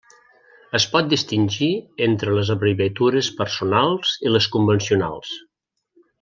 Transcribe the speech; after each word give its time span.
Es 0.77 0.85
pot 0.93 1.11
distingir 1.11 1.69
entre 2.05 2.33
les 2.37 2.49
abreviatures 2.55 3.31
personals 3.43 4.15
i 4.29 4.33
les 4.37 4.49
convencionals. 4.57 5.37